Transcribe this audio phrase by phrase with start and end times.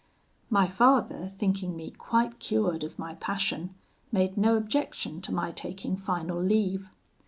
[0.49, 3.75] "My father, thinking me quite cured of my passion,
[4.11, 6.89] made no objection to my taking final leave.